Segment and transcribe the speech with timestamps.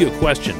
[0.00, 0.54] you a question.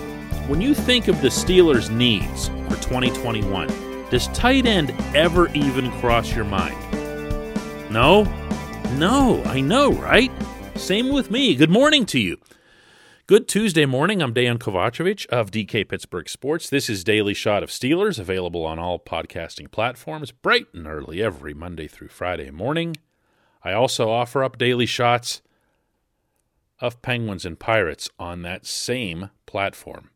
[0.49, 3.69] When you think of the Steelers' needs for 2021,
[4.11, 6.77] does tight end ever even cross your mind?
[7.91, 8.25] No?
[8.97, 10.33] No, I know, right?
[10.75, 11.55] Same with me.
[11.55, 12.39] Good morning to you.
[13.27, 14.23] Good Tuesday morning.
[14.23, 16.71] I'm Dan Kovacevic of DK Pittsburgh Sports.
[16.71, 21.53] This is Daily Shot of Steelers, available on all podcasting platforms, bright and early every
[21.53, 22.97] Monday through Friday morning.
[23.63, 25.43] I also offer up daily shots
[26.81, 30.11] of Penguins and Pirates on that same platform.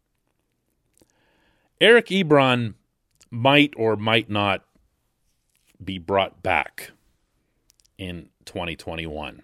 [1.80, 2.74] Eric Ebron
[3.30, 4.64] might or might not
[5.82, 6.92] be brought back
[7.98, 9.42] in 2021.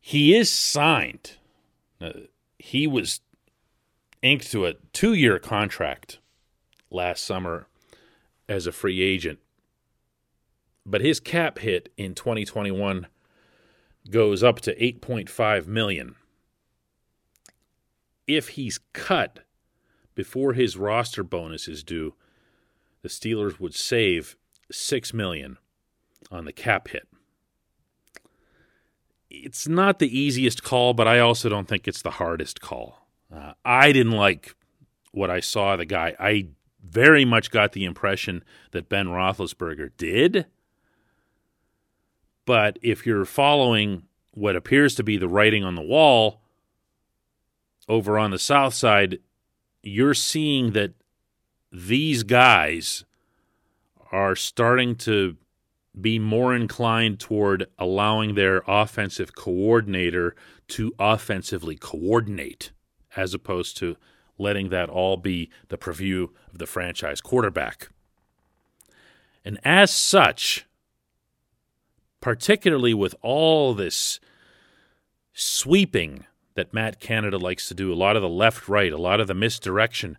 [0.00, 1.32] He is signed.
[2.00, 2.12] Uh,
[2.58, 3.20] he was
[4.22, 6.18] inked to a two year contract
[6.90, 7.66] last summer
[8.48, 9.38] as a free agent.
[10.86, 13.06] But his cap hit in 2021
[14.10, 16.14] goes up to 8.5 million.
[18.26, 19.40] If he's cut
[20.14, 22.14] before his roster bonus is due,
[23.02, 24.36] the Steelers would save
[24.70, 25.58] 6 million
[26.30, 27.08] on the cap hit.
[29.30, 33.06] It's not the easiest call, but I also don't think it's the hardest call.
[33.34, 34.54] Uh, I didn't like
[35.12, 36.14] what I saw the guy.
[36.18, 36.48] I
[36.82, 40.46] very much got the impression that Ben Roethlisberger did.
[42.48, 46.40] But if you're following what appears to be the writing on the wall
[47.90, 49.18] over on the south side,
[49.82, 50.94] you're seeing that
[51.70, 53.04] these guys
[54.10, 55.36] are starting to
[56.00, 60.34] be more inclined toward allowing their offensive coordinator
[60.68, 62.72] to offensively coordinate
[63.14, 63.94] as opposed to
[64.38, 67.90] letting that all be the purview of the franchise quarterback.
[69.44, 70.64] And as such,
[72.20, 74.20] particularly with all this
[75.32, 79.20] sweeping that Matt Canada likes to do, a lot of the left right, a lot
[79.20, 80.18] of the misdirection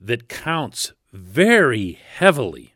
[0.00, 2.74] that counts very heavily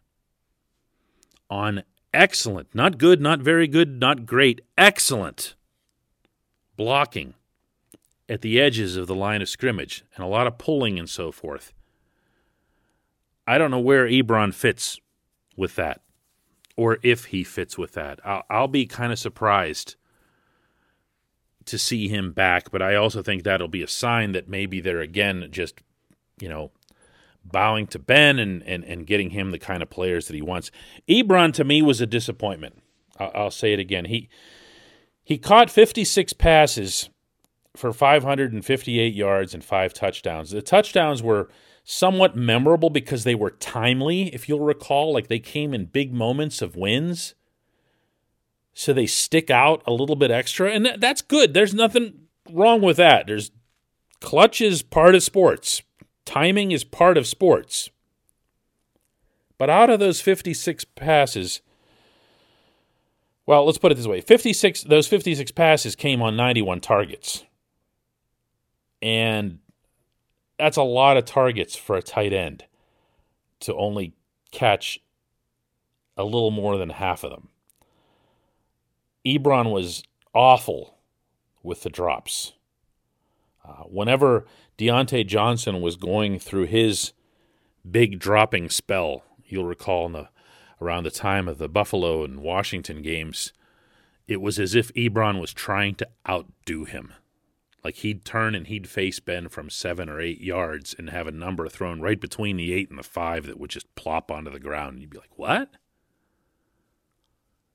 [1.50, 5.54] on excellent, not good, not very good, not great, excellent
[6.76, 7.34] blocking
[8.28, 11.32] at the edges of the line of scrimmage and a lot of pulling and so
[11.32, 11.72] forth.
[13.46, 15.00] I don't know where Ebron fits
[15.56, 16.02] with that
[16.78, 18.20] or if he fits with that.
[18.24, 19.96] I'll, I'll be kind of surprised
[21.64, 25.00] to see him back, but I also think that'll be a sign that maybe they're
[25.00, 25.80] again just,
[26.40, 26.70] you know,
[27.44, 30.70] bowing to Ben and, and, and getting him the kind of players that he wants.
[31.08, 32.80] Ebron to me was a disappointment.
[33.18, 34.04] I'll, I'll say it again.
[34.04, 34.28] He
[35.24, 37.10] he caught 56 passes
[37.76, 40.52] for 558 yards and five touchdowns.
[40.52, 41.50] The touchdowns were
[41.90, 46.60] somewhat memorable because they were timely, if you'll recall, like they came in big moments
[46.60, 47.34] of wins.
[48.74, 51.54] So they stick out a little bit extra, and that, that's good.
[51.54, 53.26] There's nothing wrong with that.
[53.26, 53.52] There's
[54.20, 55.80] clutch is part of sports.
[56.26, 57.88] Timing is part of sports.
[59.56, 61.62] But out of those 56 passes,
[63.46, 67.46] well, let's put it this way 56, those 56 passes came on 91 targets.
[69.00, 69.60] And
[70.58, 72.64] that's a lot of targets for a tight end
[73.60, 74.14] to only
[74.50, 75.00] catch
[76.16, 77.48] a little more than half of them.
[79.24, 80.02] Ebron was
[80.34, 80.98] awful
[81.62, 82.52] with the drops.
[83.64, 84.46] Uh, whenever
[84.78, 87.12] Diontae Johnson was going through his
[87.88, 90.28] big dropping spell, you'll recall the,
[90.80, 93.52] around the time of the Buffalo and Washington games,
[94.26, 97.12] it was as if Ebron was trying to outdo him.
[97.84, 101.32] Like he'd turn and he'd face Ben from seven or eight yards and have a
[101.32, 104.58] number thrown right between the eight and the five that would just plop onto the
[104.58, 104.94] ground.
[104.94, 105.70] And you'd be like, what?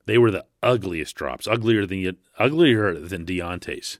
[0.05, 3.99] They were the ugliest drops, uglier than uglier than Diontae's.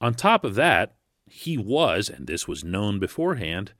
[0.00, 0.94] On top of that,
[1.26, 3.72] he was, and this was known beforehand,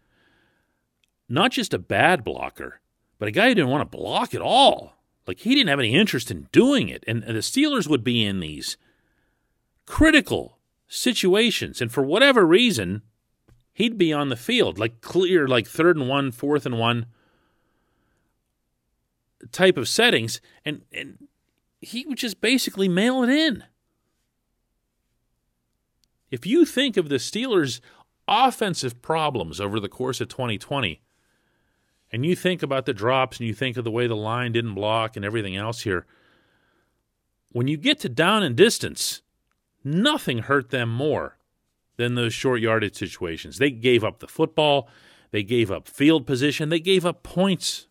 [1.28, 2.80] not just a bad blocker,
[3.18, 4.94] but a guy who didn't want to block at all.
[5.26, 7.04] Like he didn't have any interest in doing it.
[7.06, 8.76] And, the Steelers would be in these
[9.88, 11.80] critical situations.
[11.80, 13.02] And for whatever reason,
[13.72, 17.06] he'd be on the field, like clear, like third and one, fourth and one
[19.50, 20.40] type of settings.
[20.64, 21.26] And, and
[21.80, 23.64] he would just basically mail it in.
[26.30, 27.80] If you think of the Steelers'
[28.28, 31.00] offensive problems over the course of 2020,
[32.12, 34.74] and you think about the drops and you think of the way the line didn't
[34.74, 36.06] block and everything else here,
[37.52, 39.22] when you get to down and distance,
[39.94, 41.36] nothing hurt them more
[41.96, 43.58] than those short yardage situations.
[43.58, 44.88] They gave up the football,
[45.30, 47.88] they gave up field position, they gave up points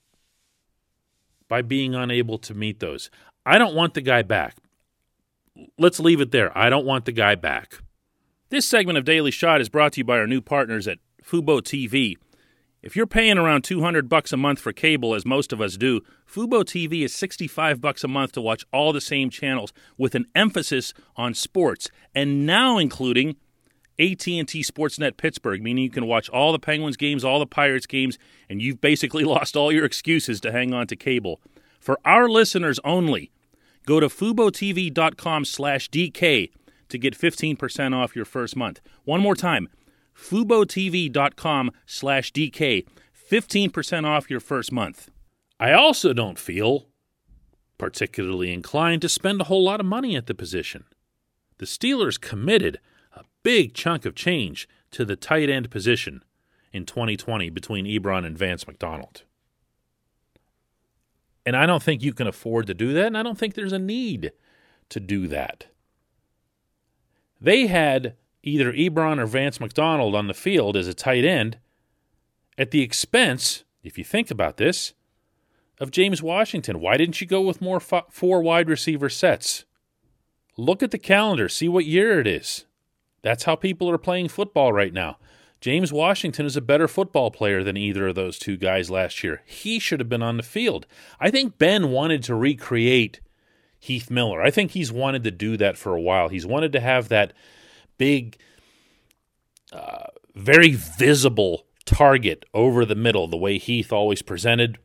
[1.48, 3.10] by being unable to meet those.
[3.46, 4.58] I don't want the guy back.
[5.78, 6.56] Let's leave it there.
[6.58, 7.80] I don't want the guy back.
[8.50, 11.62] This segment of Daily Shot is brought to you by our new partners at Fubo
[11.62, 12.16] TV.
[12.88, 16.00] If you're paying around 200 bucks a month for cable as most of us do,
[16.26, 20.26] Fubo TV is 65 bucks a month to watch all the same channels with an
[20.34, 23.36] emphasis on sports and now including
[24.00, 28.18] AT&T Sportsnet Pittsburgh, meaning you can watch all the Penguins games, all the Pirates games,
[28.50, 31.42] and you've basically lost all your excuses to hang on to cable.
[31.82, 33.32] For our listeners only,
[33.86, 36.52] go to FuboTV.com/dk
[36.88, 38.80] to get 15% off your first month.
[39.04, 39.68] One more time,
[40.18, 42.86] FuboTV.com slash DK,
[43.32, 45.10] 15% off your first month.
[45.60, 46.88] I also don't feel
[47.78, 50.86] particularly inclined to spend a whole lot of money at the position.
[51.60, 52.80] The Steelers committed
[53.16, 56.24] a big chunk of change to the tight end position
[56.74, 59.24] in 2020 between Ebron and Vance McDonald.
[61.46, 63.74] And I don't think you can afford to do that, and I don't think there's
[63.74, 64.32] a need
[64.90, 65.68] to do that.
[67.40, 68.16] They had
[68.48, 71.58] either Ebron or Vance McDonald on the field as a tight end
[72.58, 74.94] at the expense, if you think about this,
[75.80, 76.80] of James Washington.
[76.80, 79.66] Why didn't you go with more four wide receiver sets?
[80.58, 82.66] Look at the calendar, see what year it is.
[83.22, 85.18] That's how people are playing football right now.
[85.60, 89.42] James Washington is a better football player than either of those two guys last year.
[89.46, 90.86] He should have been on the field.
[91.20, 93.20] I think Ben wanted to recreate
[93.80, 94.42] Heath Miller.
[94.42, 96.30] I think he's wanted to do that for a while.
[96.30, 97.34] He's wanted to have that
[97.98, 98.38] big,
[99.72, 104.78] uh, very visible target over the middle, the way Heath always presented.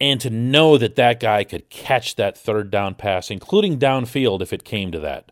[0.00, 4.52] And to know that that guy could catch that third down pass, including downfield if
[4.52, 5.30] it came to that.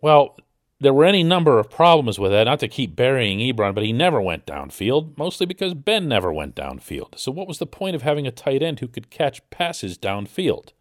[0.00, 0.36] Well,
[0.78, 3.92] there were any number of problems with that, not to keep burying Ebron, but he
[3.92, 7.18] never went downfield, mostly because Ben never went downfield.
[7.18, 10.72] So, what was the point of having a tight end who could catch passes downfield?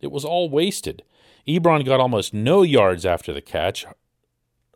[0.00, 1.02] It was all wasted.
[1.46, 3.86] Ebron got almost no yards after the catch,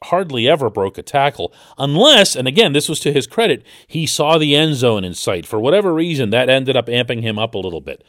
[0.05, 4.39] hardly ever broke a tackle, unless, and again, this was to his credit, he saw
[4.39, 5.47] the end zone in sight.
[5.47, 8.03] For whatever reason, that ended up amping him up a little bit.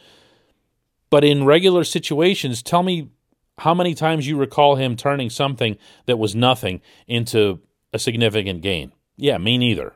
[1.10, 3.10] But in regular situations, tell me
[3.58, 5.76] how many times you recall him turning something
[6.06, 7.60] that was nothing into
[7.92, 8.92] a significant gain?
[9.16, 9.94] Yeah, me neither.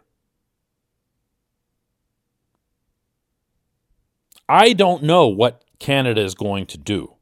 [4.49, 7.15] I don't know what Canada is going to do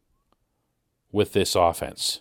[1.13, 2.21] with this offense.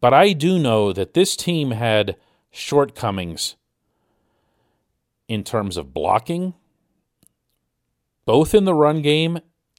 [0.00, 2.16] But I do know that this team had
[2.50, 3.56] shortcomings
[5.28, 6.54] in terms of blocking,
[8.24, 9.38] both in the run game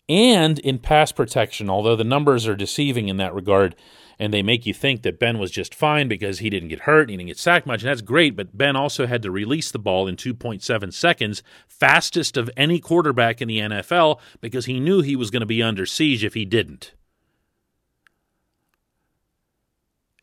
[0.09, 3.75] and in pass protection, although the numbers are deceiving in that regard.
[4.19, 7.09] And they make you think that Ben was just fine because he didn't get hurt,
[7.09, 8.35] he didn't get sacked much, and that's great.
[8.35, 13.41] But Ben also had to release the ball in 2.7 seconds, fastest of any quarterback
[13.41, 16.45] in the NFL, because he knew he was going to be under siege if he
[16.45, 16.93] didn't.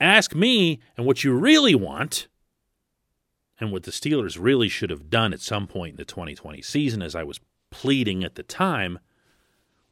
[0.01, 2.29] Ask me, and what you really want,
[3.61, 7.03] and what the Steelers really should have done at some point in the 2020 season,
[7.03, 7.41] as I was
[7.71, 8.99] pleading at the time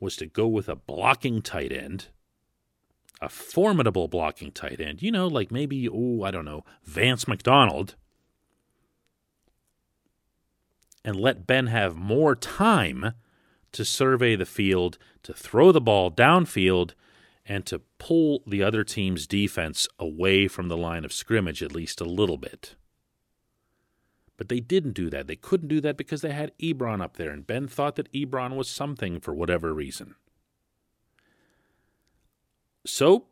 [0.01, 2.09] was to go with a blocking tight end,
[3.21, 7.97] a formidable blocking tight end, you know, like maybe, oh, I don't know, Vance McDonald,
[11.05, 13.13] and let Ben have more time
[13.73, 16.93] to survey the field, to throw the ball downfield,
[17.45, 22.01] and to pull the other team's defense away from the line of scrimmage at least
[22.01, 22.77] a little bit.
[24.37, 25.27] But they didn't do that.
[25.27, 28.55] They couldn't do that because they had Ebron up there, and Ben thought that Ebron
[28.55, 30.15] was something for whatever reason.
[32.89, 33.27] So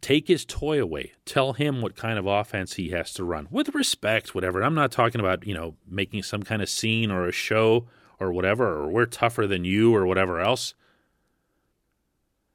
[0.00, 1.12] take his toy away.
[1.24, 4.62] Tell him what kind of offense he has to run with respect, whatever.
[4.62, 7.86] I'm not talking about, you know, making some kind of scene or a show
[8.18, 10.74] or whatever, or we're tougher than you or whatever else.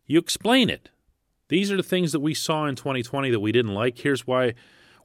[0.06, 0.90] You explain it.
[1.50, 4.00] These are the things that we saw in 2020 that we didn't like.
[4.00, 4.56] Here's why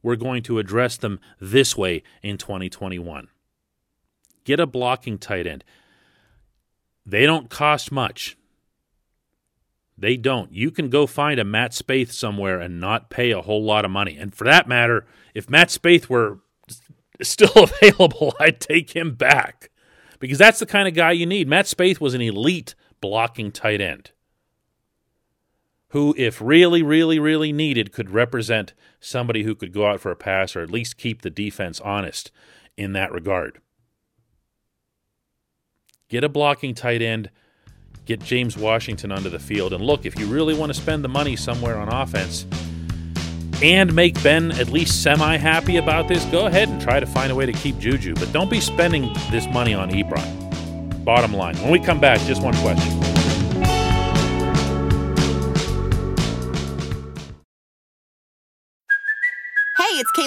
[0.02, 3.28] we're going to address them this way in 2021.
[4.44, 5.64] Get a blocking tight end.
[7.04, 8.36] They don't cost much.
[9.96, 10.52] They don't.
[10.52, 13.90] You can go find a Matt Spaeth somewhere and not pay a whole lot of
[13.90, 14.16] money.
[14.16, 16.40] And for that matter, if Matt Spaeth were
[17.22, 19.70] still available, I'd take him back
[20.18, 21.48] because that's the kind of guy you need.
[21.48, 24.10] Matt Spaeth was an elite blocking tight end
[25.94, 30.16] who, if really, really, really needed, could represent somebody who could go out for a
[30.16, 32.32] pass or at least keep the defense honest
[32.76, 33.60] in that regard.
[36.08, 37.30] Get a blocking tight end,
[38.06, 41.08] get James Washington onto the field, and look, if you really want to spend the
[41.08, 42.46] money somewhere on offense
[43.62, 47.32] and make Ben at least semi happy about this, go ahead and try to find
[47.32, 48.14] a way to keep Juju.
[48.14, 51.04] But don't be spending this money on Ebron.
[51.04, 51.56] Bottom line.
[51.58, 53.03] When we come back, just one question.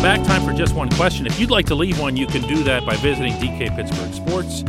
[0.00, 0.38] Welcome back.
[0.38, 1.26] Time for just one question.
[1.26, 4.62] If you'd like to leave one, you can do that by visiting DK Pittsburgh Sports.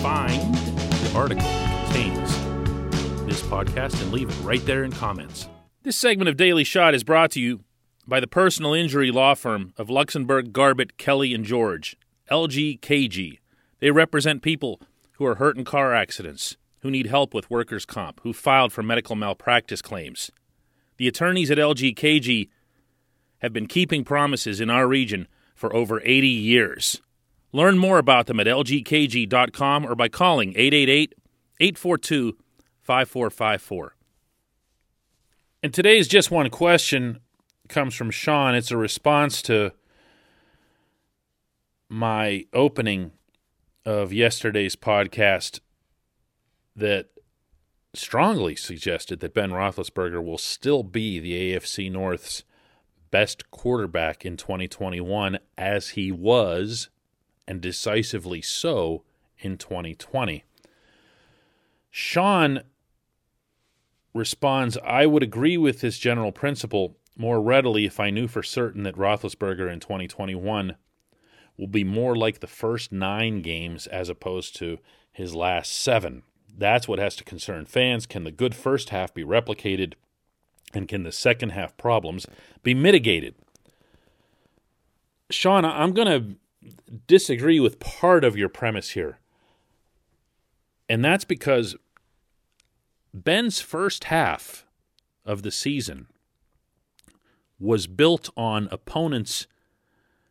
[0.00, 1.46] Find the article
[1.84, 2.34] contains
[3.26, 5.50] this podcast and leave it right there in comments.
[5.82, 7.60] This segment of Daily Shot is brought to you
[8.08, 11.94] by the personal injury law firm of Luxenberg, Garbett, Kelly, and George,
[12.30, 13.38] LGKG.
[13.80, 14.80] They represent people
[15.18, 18.82] who are hurt in car accidents, who need help with workers' comp, who filed for
[18.82, 20.30] medical malpractice claims.
[20.96, 22.48] The attorneys at LGKG
[23.40, 27.00] have been keeping promises in our region for over 80 years.
[27.52, 31.14] Learn more about them at lgkg.com or by calling 888
[31.60, 32.36] 842
[32.82, 33.94] 5454.
[35.62, 37.20] And today's just one question
[37.68, 38.54] comes from Sean.
[38.54, 39.72] It's a response to
[41.88, 43.12] my opening
[43.84, 45.60] of yesterday's podcast
[46.76, 47.08] that
[47.92, 52.44] strongly suggested that Ben Roethlisberger will still be the AFC North's
[53.10, 56.88] best quarterback in 2021 as he was,
[57.46, 59.02] and decisively so,
[59.38, 60.44] in 2020.
[61.90, 62.62] Sean
[64.14, 68.84] responds I would agree with this general principle more readily if I knew for certain
[68.84, 70.76] that Roethlisberger in 2021
[71.56, 74.78] will be more like the first nine games as opposed to
[75.12, 76.22] his last seven.
[76.56, 78.06] That's what has to concern fans.
[78.06, 79.94] Can the good first half be replicated?
[80.72, 82.26] And can the second half problems
[82.62, 83.34] be mitigated?
[85.30, 86.36] Sean, I'm going to
[87.06, 89.18] disagree with part of your premise here.
[90.88, 91.76] And that's because
[93.14, 94.66] Ben's first half
[95.24, 96.06] of the season
[97.58, 99.46] was built on opponents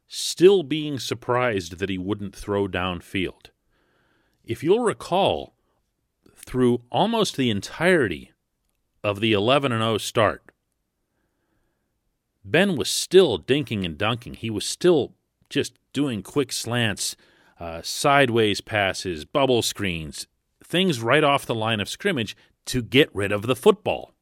[0.07, 3.51] still being surprised that he wouldn't throw downfield.
[4.43, 5.53] If you'll recall,
[6.35, 8.31] through almost the entirety
[9.03, 10.43] of the 11 and 0 start,
[12.43, 14.35] Ben was still dinking and dunking.
[14.35, 15.13] He was still
[15.49, 17.15] just doing quick slants,
[17.59, 20.27] uh, sideways passes, bubble screens,
[20.63, 24.13] things right off the line of scrimmage to get rid of the football.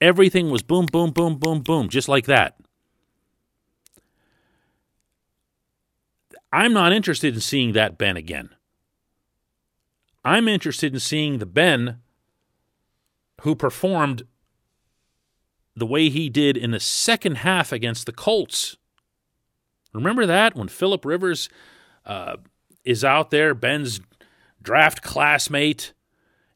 [0.00, 2.56] Everything was boom, boom, boom, boom, boom, just like that.
[6.52, 8.50] I'm not interested in seeing that Ben again.
[10.24, 11.98] I'm interested in seeing the Ben
[13.40, 14.22] who performed
[15.74, 18.76] the way he did in the second half against the Colts.
[19.92, 21.48] Remember that when Philip Rivers
[22.06, 22.36] uh,
[22.84, 24.00] is out there, Ben's
[24.60, 25.92] draft classmate,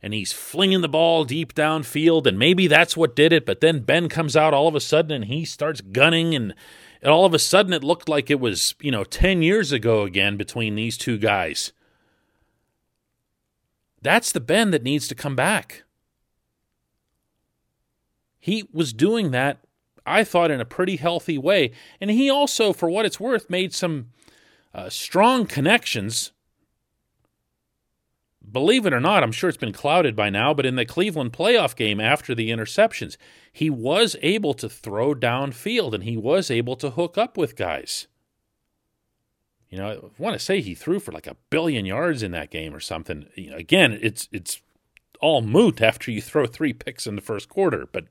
[0.02, 3.47] and he's flinging the ball deep downfield, and maybe that's what did it.
[3.47, 6.54] But then Ben comes out all of a sudden and he starts gunning, and,
[7.02, 10.02] and all of a sudden it looked like it was, you know, 10 years ago
[10.02, 11.73] again between these two guys.
[14.02, 15.83] That's the Ben that needs to come back.
[18.47, 19.59] He was doing that,
[20.07, 21.73] I thought, in a pretty healthy way.
[22.00, 24.11] And he also, for what it's worth, made some
[24.73, 26.31] uh, strong connections
[28.53, 31.33] believe it or not, I'm sure it's been clouded by now, but in the Cleveland
[31.33, 33.17] playoff game after the interceptions,
[33.53, 38.07] he was able to throw downfield and he was able to hook up with guys.
[39.69, 42.50] You know, I want to say he threw for like a billion yards in that
[42.50, 43.26] game or something.
[43.35, 44.62] You know, again, it's it's
[45.21, 48.07] all moot after you throw three picks in the first quarter, but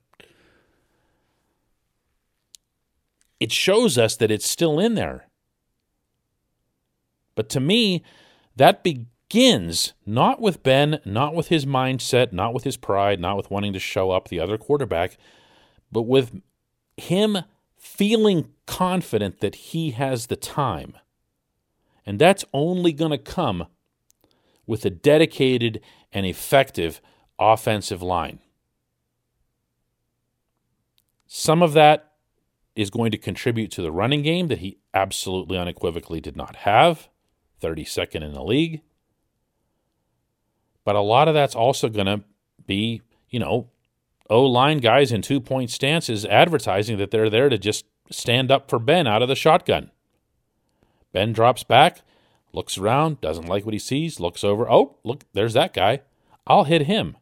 [3.39, 5.27] it shows us that it's still in there.
[7.35, 8.03] But to me,
[8.55, 13.51] that begins not with Ben, not with his mindset, not with his pride, not with
[13.51, 15.17] wanting to show up the other quarterback,
[15.91, 16.41] but with
[16.97, 17.39] him
[17.77, 20.95] feeling confident that he has the time.
[22.05, 23.67] And that's only going to come
[24.65, 27.01] with a dedicated and effective
[27.37, 28.39] offensive line.
[31.27, 32.14] Some of that
[32.75, 37.07] is going to contribute to the running game that he absolutely unequivocally did not have,
[37.61, 38.81] 32nd in the league.
[40.83, 42.23] But a lot of that's also going to
[42.65, 43.69] be, you know,
[44.29, 48.69] O line guys in two point stances advertising that they're there to just stand up
[48.69, 49.91] for Ben out of the shotgun.
[51.11, 52.01] Ben drops back,
[52.51, 54.69] looks around, doesn't like what he sees, looks over.
[54.69, 56.01] Oh, look, there's that guy.
[56.45, 57.17] I'll hit him.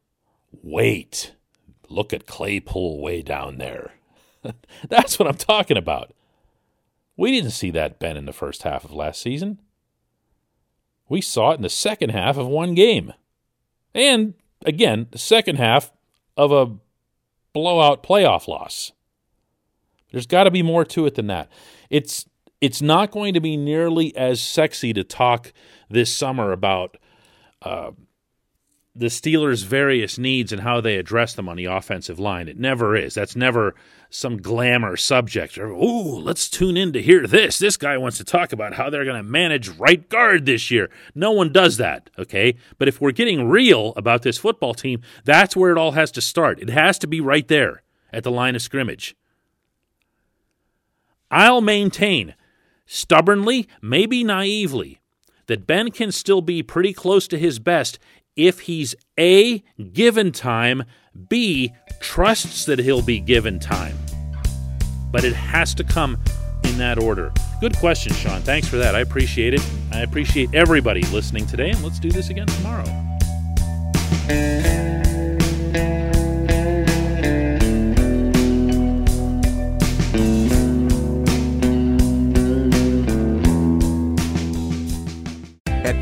[0.62, 1.34] Wait,
[1.90, 3.94] look at Claypool way down there.
[4.90, 6.14] That's what I'm talking about.
[7.16, 9.60] We didn't see that Ben in the first half of last season.
[11.10, 13.14] We saw it in the second half of one game.
[13.94, 14.34] And
[14.66, 15.92] again, the second half
[16.36, 16.76] of a
[17.54, 18.92] blowout playoff loss.
[20.12, 21.50] There's got to be more to it than that.
[21.90, 22.26] It's
[22.62, 25.52] it's not going to be nearly as sexy to talk
[25.90, 26.98] this summer about
[27.62, 27.92] uh,
[28.96, 32.48] the Steelers' various needs and how they address them on the offensive line.
[32.48, 33.16] It never is.
[33.16, 33.74] That's never
[34.12, 35.58] some glamour subject.
[35.58, 37.58] Ooh, let's tune in to hear this.
[37.58, 40.92] This guy wants to talk about how they're going to manage right guard this year.
[41.16, 42.56] No one does that, okay?
[42.78, 46.22] But if we're getting real about this football team, that's where it all has to
[46.22, 46.60] start.
[46.60, 47.82] It has to be right there
[48.12, 49.16] at the line of scrimmage.
[51.32, 52.36] I'll maintain,
[52.86, 55.00] stubbornly, maybe naively,
[55.48, 57.98] that Ben can still be pretty close to his best
[58.36, 60.84] if he's A, given time,
[61.30, 63.98] B, trusts that he'll be given time.
[65.12, 66.18] But it has to come
[66.64, 67.32] in that order.
[67.62, 68.42] Good question, Sean.
[68.42, 68.96] Thanks for that.
[68.96, 69.62] I appreciate it.
[69.92, 72.84] I appreciate everybody listening today, and let's do this again tomorrow.
[85.86, 86.02] At